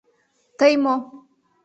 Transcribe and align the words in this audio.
—Тый 0.59 0.73
мо. 0.83 0.95